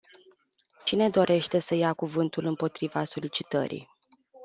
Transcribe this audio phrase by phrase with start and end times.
[0.83, 3.89] Cine dorește să ia cuvântul împotriva solicitării?